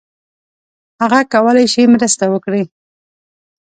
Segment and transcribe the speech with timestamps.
[1.01, 2.63] هغه کولای شي مرسته وکړي.